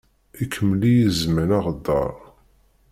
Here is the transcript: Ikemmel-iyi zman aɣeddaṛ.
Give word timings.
Ikemmel-iyi 0.43 1.07
zman 1.19 1.49
aɣeddaṛ. 1.57 2.13